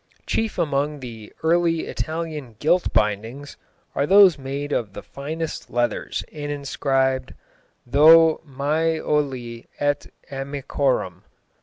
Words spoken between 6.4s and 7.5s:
inscribed